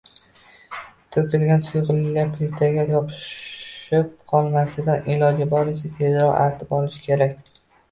To‘kilgan 1.15 1.61
suyuqlik 1.67 2.31
plitaga 2.37 2.87
yopishib 2.95 4.09
qolmasidan, 4.33 5.07
iloji 5.19 5.51
boricha 5.55 5.95
tezroq 6.03 6.37
artib 6.49 6.77
olish 6.81 7.01
kerak 7.09 7.41